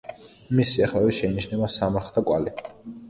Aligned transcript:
მის 0.59 0.71
სიახლოვეს 0.77 1.19
შეინიშნება 1.19 1.69
სამარხთა 1.77 2.25
კვალი. 2.31 2.57